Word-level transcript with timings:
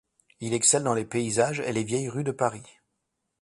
Il 0.39 0.55
excelle 0.55 0.81
dans 0.81 0.95
les 0.95 1.05
paysages 1.05 1.59
et 1.59 1.71
les 1.71 1.83
vieilles 1.83 2.09
rues 2.09 2.23
de 2.23 2.31
Paris. 2.31 2.63